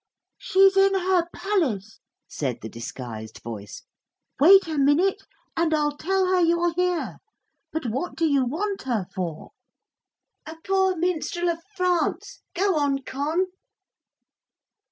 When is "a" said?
4.67-4.79, 10.47-10.55